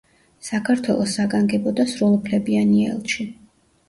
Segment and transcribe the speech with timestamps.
[0.45, 3.27] საქართველოს საგანგებო და სრულუფლებიანი ელჩი.